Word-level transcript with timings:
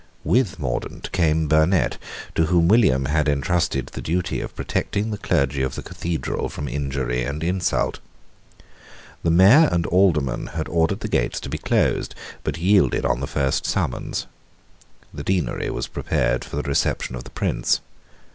With 0.23 0.57
Mordaunt 0.57 1.11
came 1.11 1.47
Burnet, 1.47 1.99
to 2.33 2.45
whom 2.47 2.67
William 2.67 3.05
had 3.05 3.29
entrusted 3.29 3.85
the 3.93 4.01
duty 4.01 4.41
of 4.41 4.55
protecting 4.55 5.11
the 5.11 5.17
clergy 5.19 5.61
of 5.61 5.75
the 5.75 5.83
Cathedral 5.83 6.49
from 6.49 6.67
injury 6.67 7.21
and 7.23 7.43
insult. 7.43 7.99
The 9.21 9.29
Mayor 9.29 9.69
and 9.71 9.85
Aldermen 9.85 10.47
had 10.57 10.67
ordered 10.69 11.01
the 11.01 11.07
gates 11.07 11.39
to 11.41 11.49
be 11.49 11.59
closed, 11.59 12.15
but 12.43 12.57
yielded 12.57 13.05
on 13.05 13.19
the 13.19 13.27
first 13.27 13.67
summons. 13.67 14.25
The 15.13 15.21
deanery 15.23 15.69
was 15.69 15.85
prepared 15.85 16.43
for 16.43 16.55
the 16.55 16.63
reception 16.63 17.13
of 17.15 17.23
the 17.23 17.29
Prince. 17.29 17.79